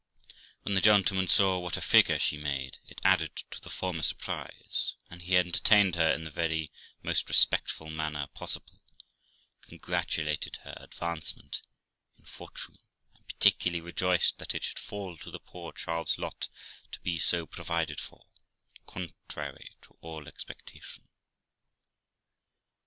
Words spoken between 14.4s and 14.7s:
it